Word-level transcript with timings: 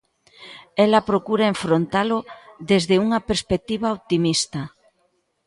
Ela 0.85 1.07
procura 1.09 1.51
enfrontalo 1.53 2.17
desde 2.69 2.95
unha 3.05 3.19
perspectiva 3.29 3.93
optimista. 3.97 4.61